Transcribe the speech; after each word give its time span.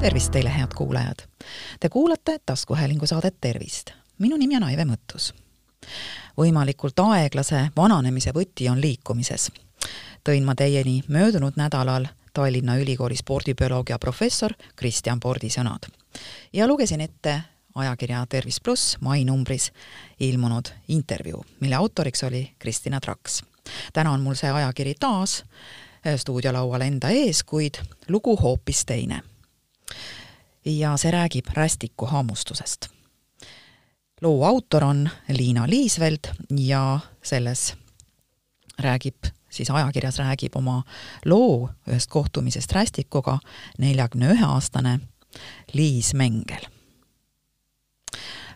tervist 0.00 0.30
teile, 0.30 0.48
head 0.58 0.68
kuulajad! 0.76 1.18
Te 1.80 1.88
kuulate 1.88 2.38
taskuhäälingu 2.46 3.06
saadet 3.06 3.36
Tervist. 3.40 3.90
minu 4.18 4.36
nimi 4.36 4.56
on 4.56 4.62
Aive 4.62 4.84
Mõttus. 4.84 5.34
võimalikult 6.38 7.00
aeglase 7.00 7.68
vananemise 7.76 8.30
võti 8.30 8.70
on 8.70 8.80
liikumises. 8.80 9.52
tõin 10.28 10.44
ma 10.44 10.54
teieni 10.54 11.02
möödunud 11.08 11.52
nädalal 11.56 12.06
Tallinna 12.32 12.76
Ülikooli 12.76 13.16
spordibioloogia 13.16 13.98
professor 13.98 14.52
Kristjan 14.76 15.20
Pordi 15.20 15.48
sõnad 15.48 15.88
ja 16.52 16.66
lugesin 16.66 17.00
ette 17.00 17.42
ajakirja 17.74 18.26
Tervis 18.28 18.60
pluss 18.60 18.96
mainumbris 19.00 19.72
ilmunud 20.20 20.68
intervjuu, 20.88 21.44
mille 21.60 21.74
autoriks 21.74 22.22
oli 22.22 22.50
Kristina 22.58 23.00
Traks. 23.00 23.42
täna 23.92 24.10
on 24.10 24.20
mul 24.20 24.34
see 24.34 24.50
ajakiri 24.50 24.94
taas 25.00 25.44
stuudiolaual 26.16 26.80
enda 26.80 27.08
ees, 27.08 27.44
kuid 27.44 27.74
lugu 28.08 28.36
hoopis 28.36 28.84
teine 28.84 29.22
ja 30.64 30.96
see 30.96 31.10
räägib 31.10 31.46
rästiku 31.52 32.06
hammustusest. 32.06 32.88
loo 34.20 34.44
autor 34.44 34.84
on 34.84 35.10
Liina 35.28 35.66
Liisveld 35.68 36.28
ja 36.50 37.00
selles 37.22 37.74
räägib, 38.78 39.16
siis 39.50 39.70
ajakirjas 39.70 40.18
räägib 40.18 40.56
oma 40.56 40.82
loo 41.24 41.70
ühest 41.88 42.10
kohtumisest 42.10 42.72
rästikuga 42.72 43.38
neljakümne 43.78 44.32
ühe 44.32 44.44
aastane 44.44 45.00
Liis 45.72 46.14
Mengel. 46.14 46.66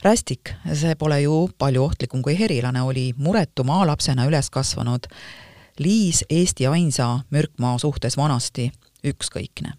rästik, 0.02 0.52
see 0.74 0.94
pole 0.94 1.20
ju 1.20 1.50
palju 1.58 1.84
ohtlikum 1.84 2.22
kui 2.22 2.38
herilane, 2.38 2.82
oli 2.82 3.14
muretu 3.16 3.64
maalapsena 3.64 4.26
üles 4.26 4.50
kasvanud 4.50 5.06
Liis 5.78 6.24
Eesti 6.30 6.66
ainsa 6.66 7.20
mürkmaa 7.30 7.78
suhtes 7.78 8.16
vanasti 8.16 8.72
ükskõikne 9.04 9.72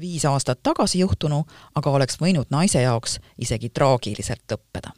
viis 0.00 0.24
aastat 0.24 0.60
tagasi 0.62 0.98
juhtunu 0.98 1.44
aga 1.74 1.90
oleks 1.90 2.20
võinud 2.20 2.50
naise 2.50 2.82
jaoks 2.82 3.18
isegi 3.38 3.68
traagiliselt 3.68 4.44
lõppeda. 4.52 4.90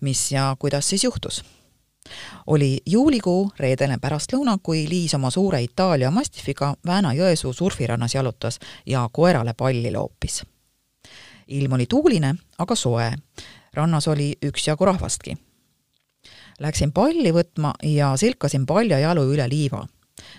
mis 0.00 0.32
ja 0.32 0.56
kuidas 0.58 0.88
siis 0.88 1.04
juhtus? 1.04 1.44
oli 2.46 2.78
juulikuu 2.86 3.50
reedene 3.58 3.98
pärastlõuna, 3.98 4.58
kui 4.62 4.88
Liis 4.88 5.14
oma 5.14 5.30
suure 5.30 5.62
Itaalia 5.62 6.10
mastifiga 6.10 6.74
Vääna-Jõesuu 6.86 7.52
surfirannas 7.52 8.14
jalutas 8.14 8.58
ja 8.86 9.08
koerale 9.12 9.54
palli 9.54 9.92
loopis. 9.92 10.42
ilm 11.48 11.72
oli 11.72 11.86
tuuline, 11.86 12.34
aga 12.58 12.74
soe. 12.74 13.12
rannas 13.74 14.08
oli 14.08 14.36
üksjagu 14.46 14.84
rahvastki. 14.84 15.36
Läksin 16.58 16.92
palli 16.92 17.32
võtma 17.32 17.72
ja 17.82 18.16
silkasin 18.16 18.66
paljajalu 18.66 19.22
üle 19.34 19.48
liiva, 19.48 19.86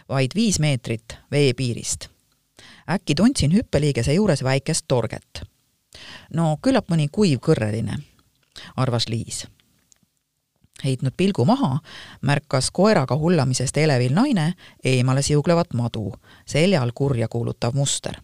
vaid 0.09 0.31
viis 0.35 0.59
meetrit 0.59 1.17
veepiirist 1.31 2.09
äkki 2.89 3.15
tundsin 3.15 3.53
hüppeliigese 3.53 4.13
juures 4.13 4.43
väikest 4.43 4.85
torget. 4.87 5.41
no 6.33 6.57
küllap 6.61 6.89
mõni 6.89 7.07
kuiv 7.11 7.39
kõrreline, 7.39 7.97
arvas 8.77 9.07
Liis. 9.09 9.47
heitnud 10.83 11.13
pilgu 11.17 11.45
maha, 11.45 11.79
märkas 12.21 12.71
koeraga 12.71 13.15
hullamisest 13.15 13.77
elevil 13.77 14.13
naine 14.13 14.53
eemale 14.83 15.21
siuglevat 15.21 15.73
madu, 15.73 16.13
seljal 16.45 16.91
kurja 16.95 17.27
kuulutav 17.27 17.75
muster. 17.75 18.21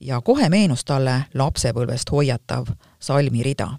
ja 0.00 0.20
kohe 0.20 0.48
meenus 0.48 0.84
talle 0.84 1.24
lapsepõlvest 1.34 2.10
hoiatav 2.10 2.66
salmirida. 3.00 3.78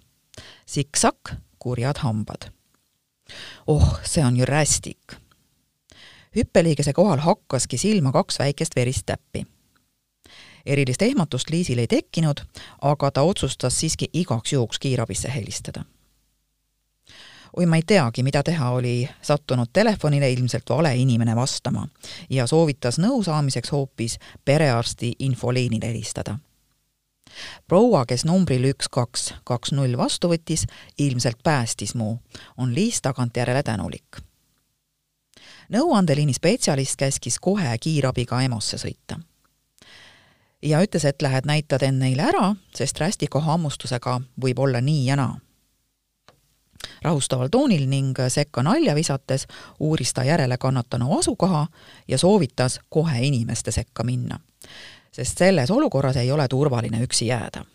siksak, 0.66 1.36
kurjad 1.60 1.98
hambad. 1.98 2.52
oh, 3.68 4.00
see 4.04 4.26
on 4.26 4.38
ju 4.38 4.46
rästik 4.46 5.18
hüppeliigese 6.36 6.94
kohal 6.94 7.20
hakkaski 7.20 7.78
silma 7.78 8.12
kaks 8.12 8.40
väikest 8.40 8.76
verist 8.76 9.06
täppi 9.06 9.46
erilist 10.66 11.02
ehmatust 11.02 11.50
Liisil 11.50 11.80
ei 11.80 11.88
tekkinud, 11.88 12.42
aga 12.82 13.12
ta 13.12 13.22
otsustas 13.22 13.80
siiski 13.80 14.10
igaks 14.14 14.54
juhuks 14.54 14.80
kiirabisse 14.80 15.32
helistada. 15.36 15.86
oi, 17.58 17.66
ma 17.66 17.76
ei 17.76 17.84
teagi, 17.88 18.24
mida 18.24 18.44
teha, 18.44 18.70
oli 18.70 19.10
sattunud 19.22 19.70
telefonile 19.74 20.32
ilmselt 20.32 20.70
vale 20.70 20.96
inimene 20.96 21.36
vastama 21.36 21.88
ja 22.30 22.48
soovitas 22.48 23.00
nõu 23.00 23.24
saamiseks 23.24 23.72
hoopis 23.72 24.20
perearsti 24.46 25.14
infoliinile 25.20 25.88
helistada 25.88 26.38
proua, 27.68 28.06
kes 28.06 28.26
numbril 28.26 28.70
üks, 28.72 28.90
kaks, 28.92 29.34
kaks, 29.44 29.74
null 29.76 29.98
vastu 29.98 30.30
võttis, 30.32 30.66
ilmselt 30.98 31.44
päästis 31.44 31.96
mu, 31.96 32.18
on 32.58 32.74
Liis 32.76 33.02
tagantjärele 33.02 33.64
tänulik. 33.64 34.22
nõuandeliini 35.70 36.34
spetsialist 36.34 36.96
käskis 36.96 37.40
kohe 37.40 37.78
kiirabiga 37.78 38.42
EMO-sse 38.42 38.78
sõita 38.78 39.20
ja 40.62 40.82
ütles, 40.82 41.06
et 41.06 41.22
lähed 41.22 41.46
näitad 41.46 41.84
end 41.84 42.02
neile 42.02 42.30
ära, 42.30 42.56
sest 42.76 43.00
rästiku 43.00 43.40
hammustusega 43.40 44.20
võib 44.42 44.60
olla 44.60 44.82
nii 44.82 45.06
ja 45.06 45.16
naa. 45.16 45.40
rahustaval 47.02 47.50
toonil 47.50 47.88
ning 47.90 48.18
sekka 48.30 48.64
nalja 48.64 48.96
visates 48.96 49.48
uuris 49.80 50.14
ta 50.14 50.24
järele 50.24 50.58
kannatanu 50.58 51.20
asukoha 51.20 51.68
ja 52.08 52.18
soovitas 52.18 52.80
kohe 52.90 53.20
inimeste 53.22 53.72
sekka 53.72 54.04
minna, 54.04 54.40
sest 55.12 55.38
selles 55.38 55.72
olukorras 55.72 56.16
ei 56.16 56.32
ole 56.32 56.48
turvaline 56.48 57.04
üksi 57.04 57.28
jääda 57.28 57.66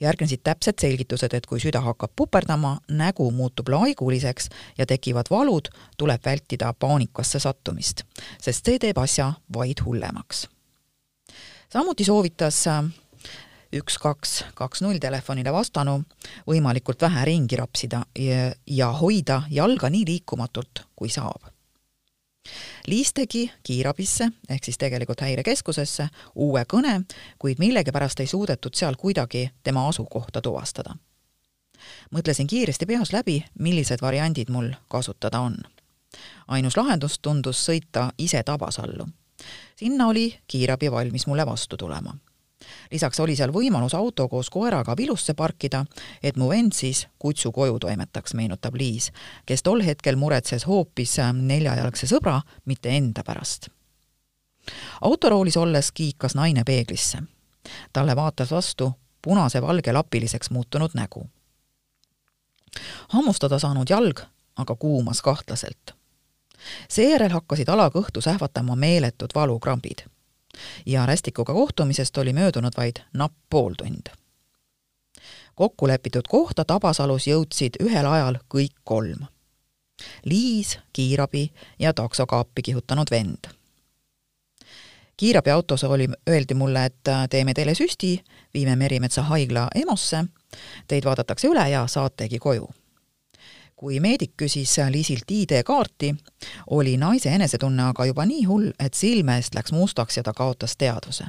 järgnesid 0.00 0.40
täpsed 0.44 0.80
selgitused, 0.80 1.34
et 1.34 1.46
kui 1.46 1.60
süda 1.60 1.80
hakkab 1.80 2.12
puperdama, 2.16 2.78
nägu 2.88 3.30
muutub 3.30 3.68
laiguliseks 3.68 4.48
ja 4.78 4.86
tekivad 4.86 5.28
valud, 5.30 5.68
tuleb 5.98 6.24
vältida 6.24 6.72
paanikasse 6.72 7.38
sattumist, 7.38 8.02
sest 8.40 8.64
see 8.64 8.78
teeb 8.78 8.98
asja 8.98 9.32
vaid 9.52 9.84
hullemaks 9.84 10.48
samuti 11.72 12.04
soovitas 12.04 12.66
äh, 12.66 12.84
üks, 13.72 13.98
kaks, 13.98 14.44
kaks, 14.54 14.82
null 14.82 14.98
telefonile 14.98 15.52
vastanu 15.52 16.00
võimalikult 16.48 17.02
vähe 17.02 17.24
ringi 17.28 17.58
rapsida 17.60 18.02
ja, 18.18 18.50
ja 18.66 18.90
hoida 18.98 19.42
jalga 19.50 19.90
nii 19.90 20.04
liikumatult, 20.06 20.84
kui 20.96 21.10
saab. 21.10 21.46
Liis 22.88 23.12
tegi 23.14 23.44
kiirabisse 23.62 24.30
ehk 24.48 24.64
siis 24.64 24.78
tegelikult 24.80 25.20
häirekeskusesse 25.20 26.08
uue 26.34 26.64
kõne, 26.64 27.02
kuid 27.38 27.60
millegipärast 27.60 28.24
ei 28.24 28.26
suudetud 28.26 28.74
seal 28.74 28.96
kuidagi 28.98 29.50
tema 29.62 29.86
asukohta 29.88 30.40
tuvastada. 30.42 30.96
mõtlesin 32.10 32.46
kiiresti 32.46 32.86
peas 32.86 33.12
läbi, 33.12 33.44
millised 33.58 34.02
variandid 34.02 34.50
mul 34.50 34.72
kasutada 34.88 35.40
on. 35.40 35.56
ainus 36.48 36.76
lahendus 36.76 37.18
tundus 37.18 37.66
sõita 37.68 38.10
ise 38.18 38.42
Tabasallu 38.42 39.06
sinna 39.76 40.06
oli 40.06 40.38
kiirabi 40.46 40.90
valmis 40.92 41.26
mulle 41.26 41.46
vastu 41.46 41.76
tulema. 41.76 42.14
lisaks 42.90 43.20
oli 43.20 43.36
seal 43.36 43.52
võimalus 43.52 43.94
auto 43.96 44.28
koos 44.28 44.50
koeraga 44.50 44.96
Vilusse 44.96 45.34
parkida, 45.34 45.84
et 46.22 46.36
mu 46.36 46.48
vend 46.48 46.72
siis 46.72 47.06
kutsu 47.18 47.52
koju 47.52 47.78
toimetaks, 47.78 48.34
meenutab 48.34 48.74
Liis, 48.74 49.12
kes 49.46 49.62
tol 49.62 49.82
hetkel 49.82 50.16
muretses 50.16 50.66
hoopis 50.66 51.16
neljajalgse 51.32 52.06
sõbra, 52.06 52.40
mitte 52.64 52.96
enda 52.96 53.24
pärast. 53.24 53.68
autoroolis 55.00 55.56
olles 55.56 55.92
kiikas 55.92 56.34
naine 56.34 56.64
peeglisse. 56.64 57.22
talle 57.92 58.16
vaatas 58.16 58.50
vastu 58.50 58.92
punase-valge 59.22 59.92
lapiliseks 59.92 60.50
muutunud 60.50 60.90
nägu. 60.94 61.30
hammustada 63.08 63.58
saanud 63.58 63.90
jalg 63.90 64.20
aga 64.56 64.76
kuumas 64.76 65.22
kahtlaselt 65.22 65.99
seejärel 66.88 67.30
hakkasid 67.30 67.68
alakõhtu 67.68 68.20
sähvatama 68.20 68.76
meeletud 68.76 69.30
valukrambid. 69.34 69.98
ja 70.86 71.06
rästikuga 71.06 71.52
kohtumisest 71.52 72.18
oli 72.18 72.32
möödunud 72.32 72.72
vaid 72.76 72.96
napp 73.12 73.34
pool 73.50 73.74
tund. 73.74 74.06
kokkulepitud 75.54 76.28
kohta 76.28 76.64
Tabasalus 76.64 77.26
jõudsid 77.26 77.80
ühel 77.82 78.06
ajal 78.06 78.38
kõik 78.54 78.74
kolm. 78.84 79.26
Liis, 80.24 80.78
kiirabi 80.92 81.50
ja 81.78 81.92
taksoga 81.92 82.38
appi 82.38 82.62
kihutanud 82.62 83.06
vend. 83.10 83.46
kiirabiautos 85.16 85.84
oli, 85.84 86.08
öeldi 86.30 86.54
mulle, 86.54 86.84
et 86.84 87.30
teeme 87.30 87.54
teile 87.54 87.74
süsti, 87.74 88.24
viime 88.54 88.76
Merimetsa 88.76 89.22
haigla 89.22 89.68
EMO-sse, 89.74 90.24
teid 90.88 91.04
vaadatakse 91.04 91.48
üle 91.48 91.68
ja 91.70 91.86
saategi 91.86 92.38
koju 92.38 92.68
kui 93.80 94.00
meedik 94.00 94.34
küsis 94.36 94.76
Liisilt 94.92 95.30
ID-kaarti, 95.30 96.14
oli 96.70 96.96
naise 97.00 97.30
enesetunne 97.32 97.86
aga 97.88 98.04
juba 98.04 98.26
nii 98.28 98.42
hull, 98.44 98.72
et 98.76 98.94
silme 98.94 99.38
eest 99.40 99.56
läks 99.56 99.72
mustaks 99.72 100.18
ja 100.20 100.22
ta 100.22 100.34
kaotas 100.36 100.76
teadvuse. 100.76 101.24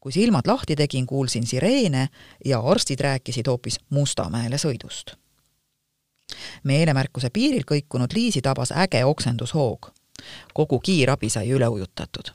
kui 0.00 0.12
silmad 0.12 0.46
lahti 0.46 0.76
tegin, 0.76 1.06
kuulsin 1.06 1.46
sireene 1.46 2.08
ja 2.44 2.60
arstid 2.60 3.00
rääkisid 3.00 3.46
hoopis 3.46 3.80
Mustamäele 3.90 4.56
sõidust. 4.56 5.16
meelemärkuse 6.64 7.30
piiril 7.30 7.66
kõikunud 7.70 8.14
Liisi 8.14 8.42
tabas 8.42 8.72
äge 8.72 9.04
oksendushoog. 9.04 9.90
kogu 10.54 10.80
kiirabi 10.80 11.30
sai 11.30 11.50
üle 11.50 11.68
ujutatud 11.68 12.30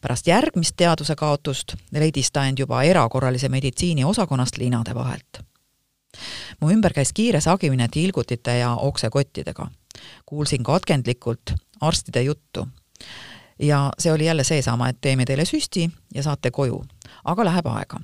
pärast 0.00 0.26
järgmist 0.26 0.76
teadvuse 0.76 1.16
kaotust 1.16 1.74
leidis 1.92 2.30
ta 2.30 2.46
end 2.46 2.58
juba 2.58 2.82
erakorralise 2.82 3.48
meditsiini 3.48 4.04
osakonnast 4.04 4.56
linade 4.56 4.94
vahelt 4.94 5.48
mu 6.60 6.70
ümber 6.70 6.92
käis 6.92 7.12
kiire 7.12 7.40
sagimine 7.40 7.88
tilgutite 7.88 8.58
ja 8.58 8.74
oksekottidega. 8.74 9.70
kuulsin 10.26 10.62
katkendlikult 10.62 11.54
arstide 11.80 12.22
juttu. 12.22 12.68
ja 13.58 13.92
see 13.98 14.12
oli 14.12 14.24
jälle 14.24 14.44
seesama, 14.44 14.88
et 14.88 15.00
teeme 15.00 15.24
teile 15.24 15.44
süsti 15.44 15.90
ja 16.14 16.22
saate 16.22 16.50
koju, 16.50 16.84
aga 17.24 17.44
läheb 17.44 17.66
aega. 17.66 18.00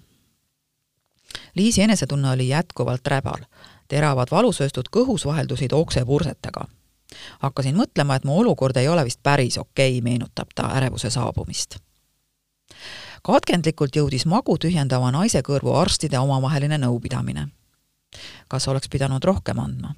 Liisi 1.54 1.82
enesetunne 1.82 2.30
oli 2.30 2.48
jätkuvalt 2.48 3.06
räbal, 3.06 3.44
teravad 3.88 4.28
valusööstud 4.30 4.88
kõhus 4.96 5.26
vaheldusid 5.26 5.72
oksepursetega. 5.72 6.64
hakkasin 7.38 7.76
mõtlema, 7.76 8.16
et 8.16 8.24
mu 8.24 8.38
olukord 8.40 8.76
ei 8.76 8.88
ole 8.88 9.04
vist 9.04 9.20
päris 9.22 9.58
okei, 9.58 10.00
meenutab 10.00 10.48
ta 10.54 10.70
ärevuse 10.76 11.10
saabumist 11.10 11.76
katkendlikult 13.24 13.96
jõudis 13.96 14.26
magu 14.26 14.58
tühjendava 14.60 15.10
naise 15.10 15.40
kõrvu 15.40 15.72
arstide 15.80 16.18
omavaheline 16.18 16.78
nõupidamine. 16.78 17.48
Kas 18.48 18.68
oleks 18.68 18.88
pidanud 18.88 19.24
rohkem 19.24 19.58
andma? 19.58 19.94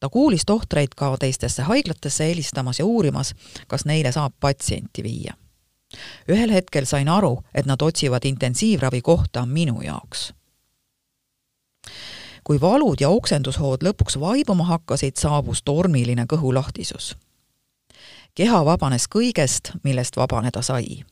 ta 0.00 0.08
kuulis 0.08 0.42
tohtreid 0.46 0.94
ka 0.96 1.16
teistesse 1.20 1.62
haiglatesse 1.62 2.28
helistamas 2.28 2.78
ja 2.78 2.86
uurimas, 2.86 3.34
kas 3.68 3.84
neile 3.84 4.12
saab 4.12 4.32
patsienti 4.40 5.02
viia. 5.02 5.34
ühel 6.28 6.52
hetkel 6.52 6.84
sain 6.84 7.08
aru, 7.08 7.42
et 7.54 7.66
nad 7.66 7.82
otsivad 7.82 8.24
intensiivravi 8.24 9.02
kohta 9.02 9.46
minu 9.46 9.80
jaoks. 9.82 10.32
kui 12.44 12.60
valud 12.60 13.00
ja 13.00 13.08
oksendushood 13.08 13.82
lõpuks 13.82 14.20
vaibuma 14.20 14.64
hakkasid, 14.64 15.16
saabus 15.16 15.62
tormiline 15.62 16.26
kõhulahtisus. 16.32 17.16
keha 18.34 18.64
vabanes 18.64 19.08
kõigest, 19.08 19.72
millest 19.82 20.16
vabaneda 20.16 20.62
sai 20.62 21.04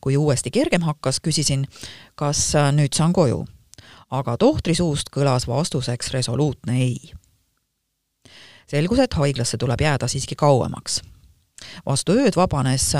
kui 0.00 0.16
uuesti 0.16 0.50
kergem 0.50 0.82
hakkas, 0.82 1.20
küsisin, 1.20 1.66
kas 2.14 2.52
nüüd 2.72 2.94
saan 2.96 3.12
koju. 3.12 3.44
Aga 4.18 4.36
tohtri 4.38 4.74
suust 4.74 5.10
kõlas 5.14 5.48
vastuseks 5.48 6.10
resoluutne 6.14 6.78
ei. 6.82 7.12
selgus, 8.66 8.98
et 8.98 9.14
haiglasse 9.14 9.58
tuleb 9.58 9.80
jääda 9.80 10.08
siiski 10.08 10.34
kauemaks. 10.34 11.02
vastu 11.86 12.12
ööd 12.12 12.36
vabanes 12.36 12.92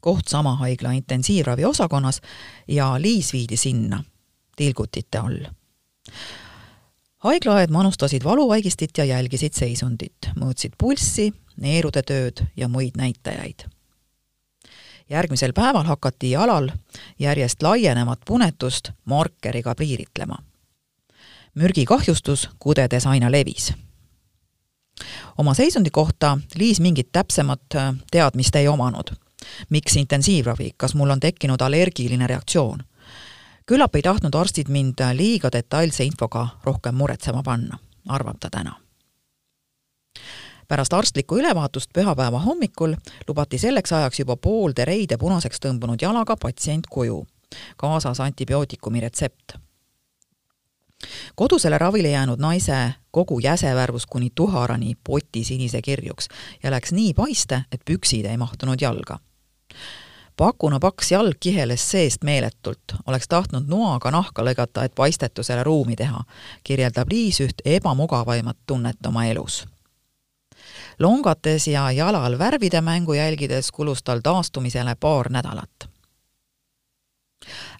koht 0.00 0.28
sama 0.28 0.54
haigla 0.56 0.92
intensiivravi 0.92 1.64
osakonnas 1.64 2.20
ja 2.68 2.94
Liis 2.98 3.32
viidi 3.32 3.56
sinna, 3.56 4.04
tilgutite 4.56 5.18
all. 5.18 5.46
haiglaõed 7.18 7.70
manustasid 7.70 8.24
valuvaigistit 8.24 8.98
ja 8.98 9.04
jälgisid 9.04 9.52
seisundit, 9.52 10.30
mõõtsid 10.36 10.76
pulssi, 10.78 11.32
neerude 11.56 12.02
tööd 12.02 12.44
ja 12.56 12.68
muid 12.68 12.96
näitajaid 12.96 13.75
järgmisel 15.10 15.52
päeval 15.52 15.84
hakati 15.84 16.30
jalal 16.30 16.70
järjest 17.18 17.62
laienevat 17.62 18.20
punetust 18.26 18.90
markeriga 19.04 19.74
piiritlema. 19.74 20.36
mürgikahjustus 21.54 22.50
kudedes 22.58 23.06
aina 23.06 23.32
levis. 23.32 23.74
oma 25.38 25.54
seisundi 25.54 25.90
kohta 25.90 26.38
Liis 26.54 26.80
mingit 26.80 27.08
täpsemat 27.12 27.60
äh, 27.74 27.94
teadmist 28.10 28.56
ei 28.56 28.68
omanud. 28.68 29.10
miks 29.70 29.96
intensiivravi, 29.96 30.70
kas 30.76 30.94
mul 30.94 31.10
on 31.10 31.20
tekkinud 31.20 31.60
allergiline 31.60 32.26
reaktsioon? 32.26 32.84
küllap 33.66 33.94
ei 33.94 34.02
tahtnud 34.02 34.34
arstid 34.34 34.68
mind 34.68 34.94
liiga 35.12 35.48
detailse 35.52 36.04
infoga 36.04 36.48
rohkem 36.64 36.94
muretsema 36.94 37.42
panna, 37.42 37.78
arvab 38.08 38.36
ta 38.40 38.50
täna 38.50 38.85
pärast 40.68 40.92
arstlikku 40.92 41.38
ülevaatust 41.38 41.90
pühapäeva 41.92 42.38
hommikul 42.38 42.94
lubati 43.28 43.58
selleks 43.58 43.92
ajaks 43.92 44.20
juba 44.20 44.36
poolde 44.36 44.84
reide 44.84 45.18
punaseks 45.18 45.60
tõmbunud 45.62 46.02
jalaga 46.02 46.36
patsient 46.36 46.86
koju, 46.90 47.26
kaasas 47.76 48.20
antibiootikumi 48.20 49.00
retsept. 49.00 49.52
kodusele 51.34 51.78
ravile 51.78 52.08
jäänud 52.08 52.40
naise 52.40 52.94
kogu 53.10 53.38
jäse 53.38 53.74
värvus 53.74 54.06
kuni 54.06 54.30
tuharani 54.34 54.96
potisinise 55.04 55.82
kirjuks 55.82 56.28
ja 56.62 56.70
läks 56.70 56.92
nii 56.92 57.14
paiste, 57.14 57.62
et 57.72 57.80
püksid 57.84 58.24
ei 58.24 58.36
mahtunud 58.36 58.80
jalga. 58.80 59.18
Pakuna 60.36 60.78
paks 60.80 61.12
jalg 61.12 61.36
kiheles 61.40 61.90
seest 61.90 62.24
meeletult, 62.24 62.92
oleks 63.06 63.28
tahtnud 63.28 63.68
noaga 63.68 64.10
nahka 64.10 64.44
lõigata, 64.44 64.84
et 64.84 64.94
paistetusele 64.94 65.62
ruumi 65.64 65.96
teha, 65.96 66.20
kirjeldab 66.64 67.08
Liis 67.08 67.40
üht 67.40 67.64
ebamugavaimat 67.64 68.56
tunnet 68.66 69.06
oma 69.06 69.24
elus 69.24 69.64
longates 70.98 71.66
ja 71.66 71.90
jalal 71.90 72.38
värvide 72.38 72.80
mängu 72.80 73.12
jälgides 73.12 73.72
kulus 73.72 74.02
tal 74.02 74.20
taastumisele 74.20 74.94
paar 75.00 75.28
nädalat. 75.30 75.88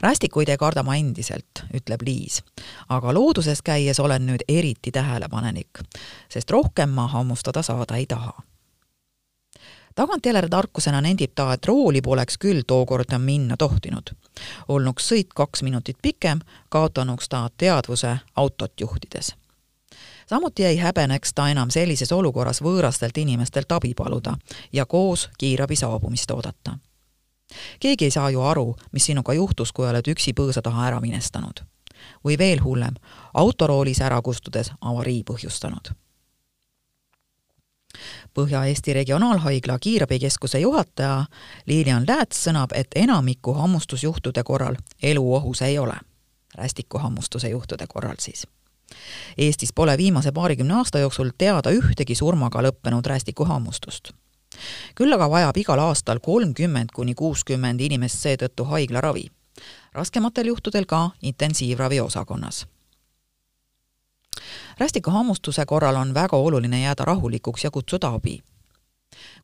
rästikuid 0.00 0.48
ei 0.48 0.56
karda 0.56 0.82
ma 0.82 0.94
endiselt, 0.94 1.64
ütleb 1.74 2.02
Liis, 2.04 2.42
aga 2.88 3.14
looduses 3.14 3.62
käies 3.62 4.00
olen 4.00 4.26
nüüd 4.26 4.44
eriti 4.48 4.92
tähelepanelik, 4.92 5.80
sest 6.28 6.50
rohkem 6.50 6.90
ma 6.90 7.06
hammustada 7.06 7.62
saada 7.62 7.96
ei 7.96 8.06
taha 8.06 8.42
tagantjärele 9.94 10.48
tarkusena 10.48 11.00
nendib 11.00 11.32
ta, 11.34 11.52
et 11.52 11.66
rooli 11.66 12.02
poleks 12.02 12.38
küll 12.38 12.62
tookord 12.66 13.16
minna 13.18 13.56
tohtinud. 13.56 14.12
olnuks 14.68 15.08
sõit 15.12 15.32
kaks 15.34 15.62
minutit 15.62 15.96
pikem, 16.02 16.40
kaotanuks 16.68 17.28
ta 17.28 17.48
teadvuse 17.56 18.18
autot 18.36 18.80
juhtides 18.80 19.34
samuti 20.26 20.64
ei 20.64 20.76
häbeneks 20.76 21.34
ta 21.34 21.48
enam 21.48 21.70
sellises 21.70 22.12
olukorras 22.12 22.62
võõrastelt 22.62 23.18
inimestelt 23.18 23.72
abi 23.72 23.94
paluda 23.94 24.36
ja 24.72 24.86
koos 24.86 25.28
kiirabi 25.38 25.76
saabumist 25.76 26.30
oodata. 26.30 26.78
keegi 27.80 28.04
ei 28.04 28.10
saa 28.10 28.30
ju 28.30 28.40
aru, 28.40 28.76
mis 28.92 29.06
sinuga 29.06 29.32
juhtus, 29.32 29.72
kui 29.72 29.88
oled 29.88 30.08
üksi 30.08 30.32
põõsa 30.32 30.62
taha 30.62 30.86
ära 30.86 31.00
minestanud. 31.00 31.60
või 32.24 32.38
veel 32.38 32.62
hullem, 32.62 32.94
autoroolis 33.34 34.00
ära 34.00 34.22
kustudes 34.22 34.72
avarii 34.80 35.22
põhjustanud 35.22 35.94
Põhja-Eesti 38.34 38.92
Regionaalhaigla 38.92 39.78
kiirabikeskuse 39.78 40.58
juhataja 40.58 41.24
Lilian 41.66 42.04
Lääts 42.08 42.44
sõnab, 42.44 42.74
et 42.74 42.88
enamiku 42.94 43.54
hammustusjuhtude 43.54 44.42
korral 44.42 44.76
elu 45.02 45.34
ohus 45.34 45.62
ei 45.62 45.78
ole. 45.78 45.96
rästikuhammustuse 46.54 47.48
juhtude 47.48 47.86
korral 47.86 48.16
siis 48.18 48.46
Eestis 49.38 49.72
pole 49.72 49.96
viimase 49.98 50.32
paarikümne 50.32 50.74
aasta 50.74 50.98
jooksul 50.98 51.30
teada 51.38 51.70
ühtegi 51.70 52.14
surmaga 52.14 52.62
lõppenud 52.62 53.06
rästikuhammustust. 53.06 54.12
küll 54.94 55.12
aga 55.12 55.30
vajab 55.30 55.56
igal 55.56 55.78
aastal 55.78 56.18
kolmkümmend 56.18 56.94
kuni 56.94 57.14
kuuskümmend 57.14 57.80
inimest 57.80 58.22
seetõttu 58.22 58.64
haiglaravi, 58.64 59.26
raskematel 59.92 60.46
juhtudel 60.46 60.86
ka 60.86 61.10
intensiivravi 61.22 62.00
osakonnas. 62.00 62.66
Rästikuhammustuse 64.78 65.66
korral 65.66 65.96
on 65.96 66.14
väga 66.14 66.36
oluline 66.36 66.80
jääda 66.80 67.04
rahulikuks 67.04 67.64
ja 67.64 67.70
kutsuda 67.70 68.08
abi 68.08 68.42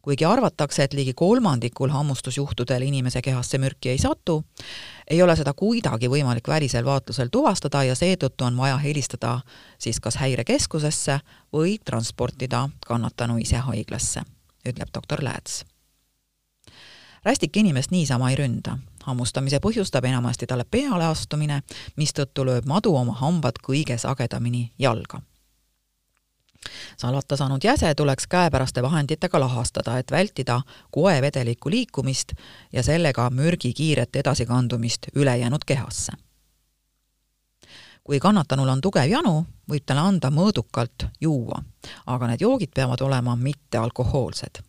kuigi 0.03 0.25
arvatakse, 0.25 0.83
et 0.83 0.93
ligi 0.93 1.15
kolmandikul 1.15 1.89
hammustusjuhtudel 1.89 2.83
inimese 2.83 3.23
kehasse 3.23 3.59
mürki 3.59 3.89
ei 3.89 3.99
satu, 3.99 4.45
ei 5.11 5.23
ole 5.23 5.37
seda 5.37 5.53
kuidagi 5.53 6.11
võimalik 6.11 6.49
välisel 6.49 6.85
vaatlusel 6.85 7.29
tuvastada 7.33 7.85
ja 7.85 7.95
seetõttu 7.95 8.45
on 8.45 8.57
vaja 8.57 8.77
helistada 8.77 9.41
siis 9.79 10.01
kas 10.01 10.17
häirekeskusesse 10.17 11.21
või 11.53 11.79
transportida 11.85 12.69
kannatanu 12.87 13.39
ise 13.39 13.57
haiglasse, 13.57 14.23
ütleb 14.69 14.89
doktor 14.95 15.25
Lääts. 15.25 15.65
rästik 17.25 17.57
inimest 17.57 17.91
niisama 17.91 18.31
ei 18.31 18.37
ründa, 18.37 18.79
hammustamise 19.05 19.59
põhjustab 19.59 20.05
enamasti 20.05 20.47
talle 20.47 20.65
peale 20.65 21.05
astumine, 21.05 21.63
mistõttu 21.97 22.45
lööb 22.45 22.67
madu 22.67 22.97
oma 22.97 23.13
hambad 23.13 23.63
kõige 23.63 23.99
sagedamini 23.99 24.73
jalga 24.79 25.23
salata 26.97 27.37
saanud 27.37 27.65
jäse 27.65 27.95
tuleks 27.95 28.27
käepäraste 28.27 28.83
vahenditega 28.83 29.41
lahastada, 29.41 29.99
et 29.99 30.11
vältida 30.11 30.61
koevedeliku 30.91 31.71
liikumist 31.71 32.33
ja 32.73 32.83
sellega 32.83 33.31
mürgi 33.31 33.73
kiiret 33.73 34.17
edasikandumist 34.17 35.07
ülejäänud 35.15 35.65
kehasse. 35.67 36.13
kui 38.05 38.21
kannatanul 38.21 38.69
on 38.69 38.81
tugev 38.81 39.07
janu, 39.11 39.47
võib 39.71 39.85
talle 39.87 40.01
anda 40.01 40.31
mõõdukalt 40.31 41.07
juua, 41.21 41.63
aga 42.07 42.27
need 42.27 42.41
joogid 42.41 42.71
peavad 42.75 43.01
olema 43.01 43.37
mittealkohoolsed. 43.37 44.63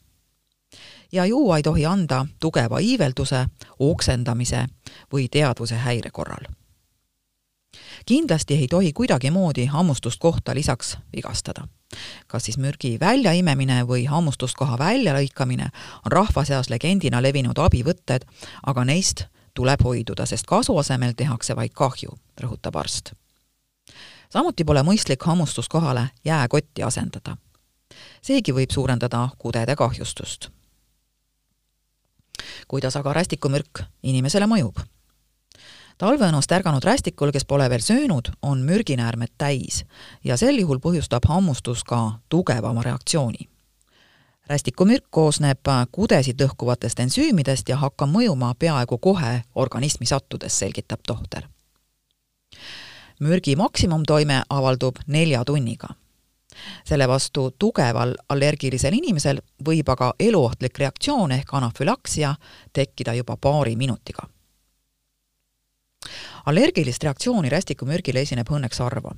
ja 1.12 1.26
juua 1.26 1.58
ei 1.58 1.64
tohi 1.64 1.86
anda 1.86 2.26
tugeva 2.40 2.80
iivelduse, 2.80 3.46
oksendamise 3.80 4.66
või 5.14 5.28
teadvuse 5.30 5.76
häire 5.76 6.10
korral 6.12 6.63
kindlasti 8.06 8.54
ei 8.54 8.68
tohi 8.68 8.94
kuidagimoodi 8.94 9.66
hammustust 9.66 10.20
kohta 10.20 10.56
lisaks 10.56 10.98
vigastada 11.16 11.68
kas 12.28 12.46
siis 12.46 12.58
mürgi 12.58 12.98
väljaimemine 13.00 13.84
või 13.88 14.06
hammustuskoha 14.10 14.78
väljalõikamine 14.78 15.70
on 16.06 16.12
rahva 16.12 16.46
seas 16.46 16.70
legendina 16.70 17.22
levinud 17.22 17.58
abivõtted, 17.58 18.26
aga 18.66 18.86
neist 18.86 19.26
tuleb 19.54 19.84
hoiduda, 19.84 20.26
sest 20.26 20.46
kasu 20.50 20.78
asemel 20.78 21.14
tehakse 21.18 21.56
vaid 21.56 21.74
kahju, 21.74 22.18
rõhutab 22.42 22.80
arst. 22.80 23.14
samuti 24.30 24.64
pole 24.64 24.82
mõistlik 24.82 25.26
hammustuskohale 25.26 26.10
jääkotti 26.26 26.84
asendada. 26.84 27.38
seegi 28.22 28.52
võib 28.52 28.72
suurendada 28.72 29.30
kudede 29.38 29.76
kahjustust. 29.76 30.50
kuidas 32.68 32.96
aga 32.96 33.14
rästikumürk 33.14 33.84
inimesele 34.04 34.46
mõjub? 34.46 34.80
Talveõnust 36.04 36.52
ärganud 36.52 36.84
rästikul, 36.84 37.32
kes 37.32 37.46
pole 37.48 37.70
veel 37.72 37.82
söönud, 37.84 38.34
on 38.42 38.64
mürginäärmed 38.68 39.32
täis 39.40 39.84
ja 40.24 40.36
sel 40.38 40.60
juhul 40.60 40.82
põhjustab 40.84 41.24
hammustus 41.30 41.84
ka 41.88 42.20
tugevama 42.30 42.84
reaktsiooni. 42.84 43.48
rästikumürk 44.48 45.06
koosneb 45.10 45.70
kudesid 45.92 46.42
lõhkuvatest 46.42 47.00
ensüümidest 47.00 47.70
ja 47.70 47.78
hakkab 47.78 48.12
mõjuma 48.12 48.52
peaaegu 48.60 48.98
kohe 48.98 49.44
organismi 49.56 50.06
sattudes, 50.06 50.60
selgitab 50.60 51.00
tohter. 51.08 51.48
mürgi 53.20 53.56
maksimumtoime 53.56 54.44
avaldub 54.50 54.96
nelja 55.08 55.46
tunniga. 55.46 55.88
selle 56.86 57.08
vastu 57.08 57.52
tugeval 57.60 58.16
allergilisel 58.30 58.94
inimesel 58.94 59.42
võib 59.66 59.90
aga 59.90 60.14
eluohtlik 60.20 60.80
reaktsioon 60.80 61.32
ehk 61.32 61.54
anafülaksia 61.54 62.36
tekkida 62.74 63.14
juba 63.14 63.38
paari 63.38 63.76
minutiga. 63.76 64.28
Allergilist 66.46 67.04
reaktsiooni 67.04 67.50
rästikumürgile 67.50 68.22
esineb 68.22 68.50
õnneks 68.50 68.80
harva, 68.84 69.16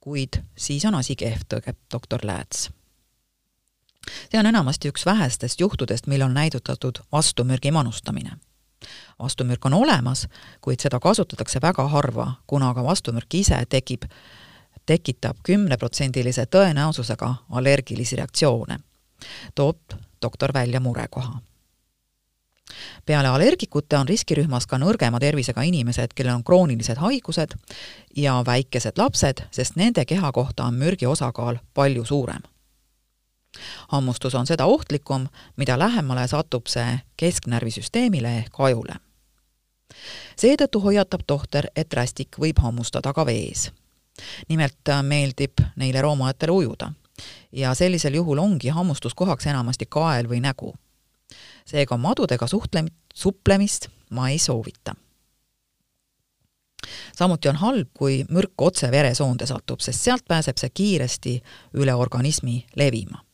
kuid 0.00 0.40
siis 0.56 0.84
on 0.84 0.98
asi 0.98 1.16
kehv, 1.16 1.46
tõdeb 1.48 1.78
doktor 1.92 2.24
Lääts. 2.24 2.70
See 4.30 4.40
on 4.40 4.46
enamasti 4.46 4.88
üks 4.88 5.04
vähestest 5.06 5.60
juhtudest, 5.60 6.06
mil 6.06 6.22
on 6.22 6.34
näidutatud 6.34 6.98
vastumürgi 7.12 7.70
manustamine. 7.70 8.38
vastumürk 9.18 9.66
on 9.66 9.74
olemas, 9.74 10.28
kuid 10.60 10.80
seda 10.80 11.00
kasutatakse 11.00 11.58
väga 11.62 11.88
harva, 11.88 12.32
kuna 12.46 12.74
ka 12.74 12.84
vastumürk 12.84 13.34
ise 13.34 13.58
tekib, 13.68 14.04
tekitab 14.86 15.36
kümneprotsendilise 15.42 16.46
tõenäosusega 16.46 17.34
allergilisi 17.50 18.16
reaktsioone, 18.16 18.78
toob 19.54 19.78
doktor 20.22 20.54
välja 20.54 20.80
murekoha 20.80 21.40
peale 23.06 23.28
allergikute 23.28 23.96
on 23.96 24.08
riskirühmas 24.08 24.66
ka 24.66 24.78
nõrgema 24.78 25.20
tervisega 25.20 25.62
inimesed, 25.62 26.14
kellel 26.14 26.34
on 26.34 26.44
kroonilised 26.44 27.00
haigused 27.00 27.56
ja 28.16 28.42
väikesed 28.46 28.98
lapsed, 28.98 29.44
sest 29.50 29.76
nende 29.76 30.04
keha 30.04 30.32
kohta 30.32 30.64
on 30.64 30.74
mürgi 30.74 31.06
osakaal 31.06 31.58
palju 31.74 32.04
suurem 32.04 32.42
hammustus 33.88 34.34
on 34.34 34.46
seda 34.46 34.66
ohtlikum, 34.66 35.26
mida 35.56 35.78
lähemale 35.78 36.28
satub 36.28 36.66
see 36.66 37.00
kesknärvisüsteemile 37.16 38.36
ehk 38.38 38.60
ajule. 38.60 38.94
seetõttu 40.36 40.80
hoiatab 40.80 41.24
tohter, 41.26 41.66
et 41.76 41.92
rästik 41.92 42.38
võib 42.38 42.60
hammustada 42.62 43.12
ka 43.12 43.26
vees. 43.26 43.70
nimelt 44.48 44.92
meeldib 45.02 45.60
neile 45.76 46.02
roomajatele 46.02 46.52
ujuda 46.52 46.92
ja 47.52 47.74
sellisel 47.74 48.14
juhul 48.14 48.38
ongi 48.38 48.68
hammustuskohaks 48.68 49.46
enamasti 49.46 49.86
kael 49.86 50.28
või 50.28 50.40
nägu. 50.40 50.74
Seega 51.68 51.96
madudega 52.00 52.48
suhtle-, 52.48 52.88
suplemist 53.14 53.88
ma 54.10 54.30
ei 54.32 54.38
soovita 54.38 54.96
samuti 57.16 57.48
on 57.48 57.56
halb, 57.56 57.88
kui 57.94 58.24
mürk 58.30 58.62
otse 58.62 58.90
veresoonde 58.90 59.46
satub, 59.46 59.80
sest 59.84 60.04
sealt 60.06 60.24
pääseb 60.28 60.60
see 60.60 60.70
kiiresti 60.70 61.38
üle 61.76 61.94
organismi 61.94 62.62
levima 62.76 63.24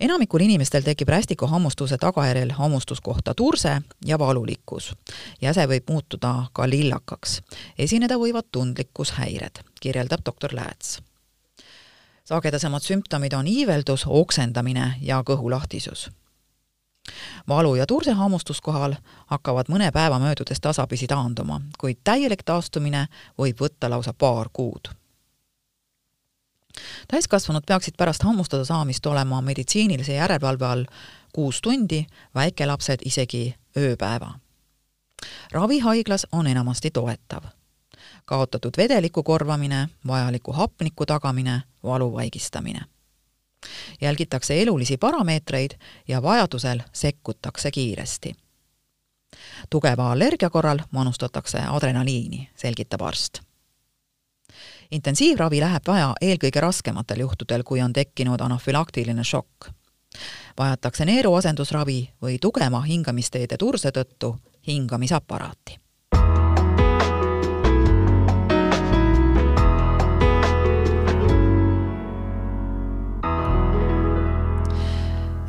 enamikul 0.00 0.40
inimestel 0.40 0.82
tekib 0.82 1.08
rästikuhammustuse 1.08 1.98
tagajärjel 2.00 2.54
hammustuskohta 2.56 3.34
turse 3.34 3.80
ja 4.06 4.18
valulikkus. 4.18 4.94
jäse 5.40 5.66
võib 5.66 5.90
muutuda 5.90 6.46
ka 6.52 6.70
lillakaks. 6.70 7.42
esineda 7.78 8.14
võivad 8.14 8.48
tundlikkushäired, 8.52 9.60
kirjeldab 9.80 10.20
doktor 10.26 10.54
Lääts. 10.54 11.02
sagedasemad 12.24 12.82
sümptomid 12.82 13.32
on 13.32 13.46
iiveldus, 13.46 14.04
oksendamine 14.06 14.94
ja 15.00 15.22
kõhulahtisus 15.26 16.10
valu 17.48 17.74
ja 17.74 17.86
turse 17.86 18.12
hammustuskohal 18.12 18.94
hakkavad 19.26 19.68
mõne 19.68 19.92
päeva 19.92 20.18
möödudes 20.18 20.60
tasapisi 20.60 21.06
taanduma, 21.06 21.60
kuid 21.78 22.00
täielik 22.04 22.42
taastumine 22.44 23.06
võib 23.38 23.60
võtta 23.60 23.90
lausa 23.90 24.12
paar 24.12 24.48
kuud 24.52 24.94
täiskasvanud 27.08 27.62
peaksid 27.66 27.94
pärast 27.96 28.22
hammustada 28.22 28.64
saamist 28.64 29.06
olema 29.06 29.42
meditsiinilise 29.42 30.12
järelevalve 30.12 30.66
all 30.66 30.84
kuus 31.32 31.60
tundi, 31.60 32.06
väikelapsed 32.34 32.98
isegi 33.04 33.54
ööpäeva. 33.76 34.34
ravi 35.52 35.78
haiglas 35.78 36.26
on 36.32 36.46
enamasti 36.46 36.90
toetav. 36.90 37.42
kaotatud 38.24 38.72
vedeliku 38.76 39.22
korvamine, 39.22 39.88
vajaliku 40.06 40.52
hapniku 40.52 41.06
tagamine, 41.06 41.62
valu 41.82 42.12
vaigistamine. 42.12 42.80
Jälgitakse 44.00 44.62
elulisi 44.62 44.96
parameetreid 44.96 45.70
ja 46.08 46.22
vajadusel 46.22 46.80
sekkutakse 46.92 47.70
kiiresti. 47.70 48.34
tugeva 49.70 50.12
allergia 50.12 50.50
korral 50.50 50.78
manustatakse 50.90 51.58
adrenaliini, 51.58 52.48
selgitab 52.56 53.00
arst 53.00 53.40
intensiivravi 54.90 55.60
läheb 55.60 55.86
vaja 55.86 56.14
eelkõige 56.20 56.60
raskematel 56.60 57.20
juhtudel, 57.24 57.62
kui 57.62 57.80
on 57.80 57.92
tekkinud 57.92 58.40
anafülaktiline 58.40 59.24
šokk. 59.24 59.70
vajatakse 60.58 61.04
neeruasendusravi 61.04 62.10
või 62.22 62.38
tugeva 62.40 62.80
hingamisteede 62.80 63.56
turse 63.56 63.90
tõttu 63.90 64.36
hingamisaparaati. 64.66 65.78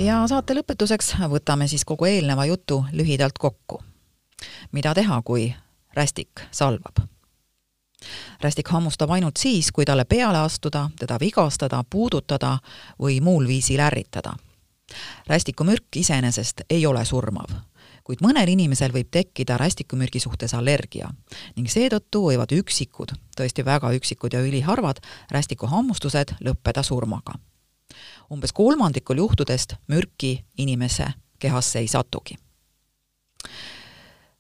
Ja 0.05 0.22
saate 0.27 0.55
lõpetuseks 0.58 1.13
võtame 1.29 1.67
siis 1.70 1.86
kogu 1.86 2.08
eelneva 2.10 2.46
jutu 2.50 2.84
lühidalt 2.91 3.38
kokku. 3.39 3.81
mida 4.72 4.93
teha, 4.93 5.22
kui 5.22 5.53
rästik 5.93 6.41
salvab? 6.51 7.03
rästik 8.41 8.67
hammustab 8.67 9.12
ainult 9.12 9.38
siis, 9.38 9.72
kui 9.72 9.86
talle 9.86 10.05
peale 10.05 10.38
astuda, 10.38 10.89
teda 11.00 11.20
vigastada, 11.20 11.84
puudutada 11.89 12.58
või 13.00 13.22
muul 13.22 13.48
viisil 13.48 13.79
ärritada. 13.79 14.34
rästikumürk 15.27 15.96
iseenesest 15.96 16.62
ei 16.70 16.86
ole 16.86 17.05
surmav, 17.05 17.51
kuid 18.03 18.22
mõnel 18.22 18.50
inimesel 18.50 18.91
võib 18.91 19.08
tekkida 19.12 19.58
rästikumürgi 19.58 20.20
suhtes 20.20 20.53
allergia 20.53 21.13
ning 21.55 21.70
seetõttu 21.70 22.25
võivad 22.25 22.51
üksikud, 22.51 23.13
tõesti 23.38 23.65
väga 23.65 23.91
üksikud 23.91 24.34
ja 24.34 24.41
üliharvad 24.41 25.00
rästikuhammustused 25.31 26.36
lõppeda 26.41 26.84
surmaga. 26.84 27.50
Umbes 28.32 28.54
kolmandikul 28.54 29.18
juhtudest 29.18 29.74
mürki 29.88 30.46
inimese 30.58 31.08
kehasse 31.40 31.80
ei 31.80 31.88
satugi 31.88 32.36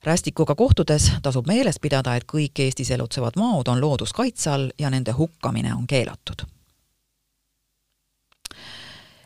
rästikuga 0.03 0.55
kohtudes 0.55 1.11
tasub 1.21 1.47
meeles 1.47 1.79
pidada, 1.79 2.15
et 2.15 2.25
kõik 2.25 2.59
Eestis 2.59 2.91
elutsevad 2.91 3.37
maod 3.37 3.67
on 3.67 3.81
looduskaitse 3.81 4.49
all 4.49 4.71
ja 4.79 4.89
nende 4.89 5.11
hukkamine 5.11 5.73
on 5.73 5.87
keelatud. 5.87 6.45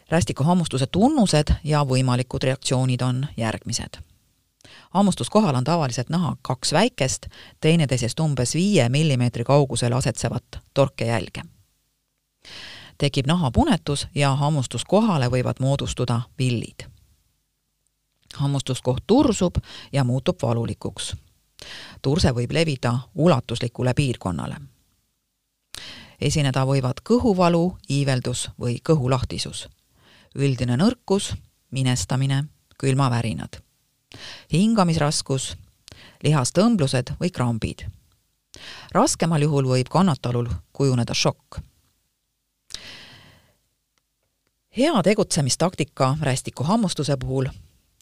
rästikuhammustuse 0.10 0.88
tunnused 0.88 1.54
ja 1.64 1.82
võimalikud 1.84 2.44
reaktsioonid 2.44 3.02
on 3.02 3.28
järgmised. 3.38 3.98
hammustuskohal 4.90 5.56
on 5.56 5.64
tavaliselt 5.64 6.10
näha 6.10 6.36
kaks 6.42 6.74
väikest, 6.74 7.26
teineteisest 7.60 8.20
umbes 8.20 8.56
viie 8.56 8.90
millimeetri 8.90 9.44
kaugusel 9.44 9.94
asetsevat 9.94 10.44
torkejälge. 10.74 11.42
Tekib 12.98 13.28
nahapunetus 13.28 14.08
ja 14.16 14.36
hammustuskohale 14.36 15.28
võivad 15.28 15.60
moodustuda 15.60 16.22
villid 16.40 16.96
hammustuskoht 18.36 19.04
tursub 19.08 19.56
ja 19.94 20.04
muutub 20.04 20.38
valulikuks. 20.42 21.16
turse 22.02 22.32
võib 22.32 22.52
levida 22.52 23.00
ulatuslikule 23.16 23.94
piirkonnale. 23.94 24.56
esineda 26.22 26.66
võivad 26.66 27.02
kõhuvalu, 27.10 27.78
iiveldus 27.90 28.50
või 28.60 28.80
kõhulahtisus, 28.90 29.68
üldine 30.36 30.78
nõrkus, 30.78 31.36
minestamine, 31.72 32.44
külmavärinad, 32.78 33.60
hingamisraskus, 34.54 35.58
lihastõmblused 36.24 37.16
või 37.20 37.32
krambid. 37.32 37.86
raskemal 38.92 39.42
juhul 39.42 39.66
võib 39.66 39.90
kannatanul 39.90 40.50
kujuneda 40.74 41.14
šokk 41.14 41.60
hea 44.78 45.04
tegutsemistaktika 45.04 46.18
rästikuhammustuse 46.22 47.18
puhul 47.18 47.46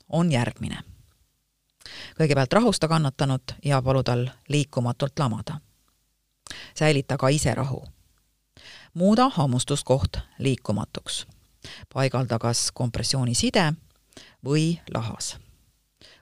on 0.09 0.31
järgmine. 0.31 0.79
kõigepealt 2.19 2.53
rahusta 2.53 2.87
kannatanut 2.87 3.43
ja 3.65 3.81
palu 3.81 4.03
tal 4.03 4.27
liikumatult 4.49 5.19
lamada. 5.19 5.59
säilita 6.75 7.17
ka 7.17 7.27
ise 7.27 7.55
rahu. 7.55 7.85
muuda 8.93 9.29
hammustuskoht 9.29 10.17
liikumatuks. 10.39 11.27
paigalda 11.93 12.39
kas 12.39 12.71
kompressiooniside 12.71 13.73
või 14.45 14.81
lahas. 14.93 15.37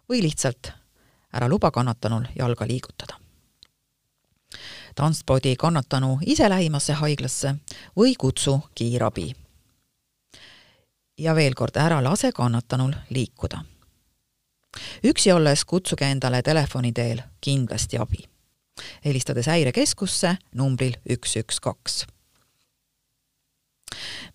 või 0.09 0.21
lihtsalt 0.21 0.71
ära 1.33 1.49
luba 1.49 1.71
kannatanul 1.71 2.25
jalga 2.39 2.67
liigutada 2.67 3.19
transpordi 4.95 5.55
kannatanu 5.55 6.19
ise 6.25 6.49
lähimasse 6.49 6.93
haiglasse 6.93 7.55
või 7.97 8.15
kutsu 8.17 8.59
kiirabi. 8.75 9.40
Ja 11.21 11.35
veel 11.37 11.53
kord, 11.53 11.77
ära 11.77 12.01
lase 12.03 12.31
kannatanul 12.33 12.97
liikuda 13.09 13.61
üksi 15.03 15.31
olles 15.31 15.65
kutsuge 15.65 16.07
endale 16.07 16.41
telefoni 16.41 16.91
teel 16.93 17.21
kindlasti 17.41 17.97
abi, 17.99 18.23
helistades 19.05 19.49
häirekeskusse 19.51 20.35
numbril 20.55 20.95
üks, 21.09 21.35
üks, 21.35 21.59
kaks. 21.59 22.05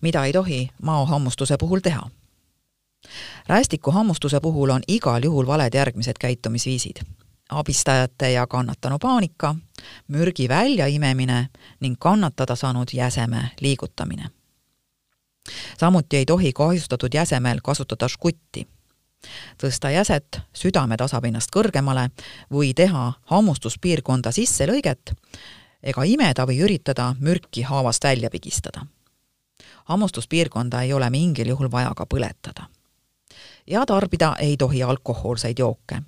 mida 0.01 0.25
ei 0.25 0.33
tohi 0.33 0.69
maohammustuse 0.81 1.57
puhul 1.57 1.79
teha? 1.79 2.09
rästikuhammustuse 3.47 4.39
puhul 4.39 4.69
on 4.69 4.81
igal 4.87 5.23
juhul 5.23 5.47
valed 5.47 5.73
järgmised 5.73 6.17
käitumisviisid. 6.19 7.01
abistajate 7.49 8.31
ja 8.31 8.47
kannatanu 8.47 8.99
paanika, 8.99 9.55
mürgi 10.07 10.49
väljaimemine 10.49 11.49
ning 11.79 11.95
kannatada 11.99 12.55
saanud 12.55 12.87
jäseme 12.93 13.51
liigutamine. 13.59 14.29
Samuti 15.79 16.17
ei 16.17 16.25
tohi 16.25 16.53
kahjustatud 16.53 17.13
jäsemel 17.13 17.59
kasutada 17.63 18.07
žgutti 18.07 18.67
tõsta 19.61 19.89
jäset 19.91 20.39
südame 20.53 20.97
tasapinnast 20.97 21.51
kõrgemale 21.53 22.09
või 22.53 22.73
teha 22.75 23.13
hammustuspiirkonda 23.31 24.31
sisselõiget 24.31 25.13
ega 25.83 26.03
imeda 26.03 26.45
või 26.47 26.61
üritada 26.65 27.13
mürki 27.19 27.63
haavast 27.63 28.03
välja 28.03 28.29
pigistada. 28.29 28.85
hammustuspiirkonda 29.85 30.81
ei 30.81 30.93
ole 30.93 31.09
mingil 31.09 31.47
juhul 31.47 31.71
vaja 31.71 31.91
ka 31.95 32.05
põletada. 32.05 32.67
ja 33.67 33.85
tarbida 33.85 34.35
ei 34.39 34.57
tohi 34.57 34.83
alkohoolseid 34.83 35.59
jooke, 35.59 36.01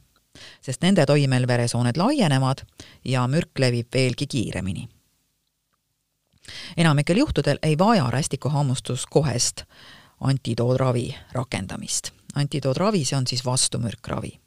sest 0.62 0.81
nende 0.81 1.05
toimel 1.05 1.48
veresooned 1.48 1.98
laienevad 1.98 2.65
ja 3.05 3.27
mürk 3.27 3.60
levib 3.60 3.88
veelgi 3.93 4.27
kiiremini. 4.27 4.89
Enamikel 6.77 7.18
juhtudel 7.18 7.58
ei 7.63 7.77
vaja 7.77 8.10
rästikuhammustus 8.12 9.06
kohest 9.06 9.63
antidoodravi 10.20 11.15
rakendamist 11.32 12.12
antidoodravi, 12.36 13.06
see 13.06 13.18
on 13.18 13.27
siis 13.27 13.46
vastumürkravi. 13.46 14.39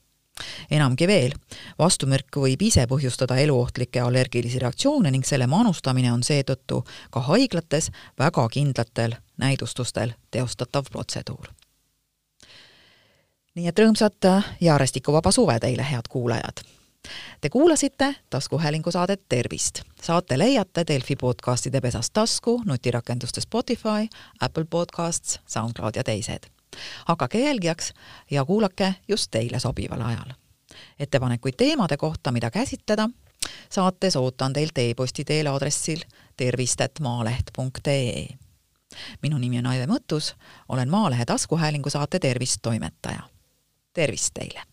enamgi 0.70 1.06
veel, 1.06 1.34
vastumürk 1.78 2.36
võib 2.36 2.62
ise 2.64 2.86
põhjustada 2.88 3.36
eluohtlikke 3.36 4.00
allergilisi 4.00 4.58
reaktsioone 4.58 5.10
ning 5.10 5.26
selle 5.28 5.46
manustamine 5.46 6.12
on 6.12 6.22
seetõttu 6.22 6.82
ka 7.10 7.20
haiglates 7.28 7.90
väga 8.18 8.48
kindlatel 8.48 9.14
näidustustel 9.36 10.14
teostatav 10.30 10.88
protseduur. 10.90 11.48
nii 13.54 13.68
et 13.68 13.78
rõõmsat 13.78 14.30
ja 14.60 14.74
arrestikuvaba 14.74 15.32
suve 15.32 15.58
teile, 15.60 15.82
head 15.90 16.08
kuulajad! 16.08 16.64
Te 17.40 17.50
kuulasite 17.50 18.14
taskuhäälingu 18.30 18.90
saadet 18.90 19.22
Tervist. 19.28 19.80
saate 20.02 20.38
leiate 20.38 20.84
Delfi 20.86 21.16
podcastide 21.16 21.80
pesast 21.80 22.12
tasku, 22.12 22.62
nutirakenduste 22.66 23.40
Spotify, 23.40 24.08
Apple 24.40 24.64
Podcasts, 24.70 25.40
SoundCloud 25.46 25.96
ja 25.96 26.04
teised 26.04 26.50
hakake 27.06 27.40
jälgijaks 27.40 27.92
ja 28.30 28.44
kuulake 28.44 28.94
just 29.08 29.30
teile 29.30 29.58
sobival 29.58 30.00
ajal. 30.00 30.32
ettepanekuid 30.98 31.54
teemade 31.56 31.96
kohta, 31.96 32.32
mida 32.32 32.50
käsitleda, 32.50 33.08
saates 33.70 34.16
ootan 34.16 34.52
teilt 34.52 34.78
e-posti 34.78 35.24
teel 35.24 35.46
aadressil 35.46 36.00
tervist.maaleht.ee. 36.36 38.26
minu 39.22 39.38
nimi 39.38 39.58
on 39.58 39.66
Aive 39.66 39.86
Mõttus, 39.86 40.34
olen 40.68 40.90
Maalehe 40.90 41.24
taskuhäälingu 41.24 41.90
saate 41.90 42.18
Tervist 42.18 42.58
toimetaja. 42.62 43.22
tervist 43.92 44.30
teile! 44.34 44.71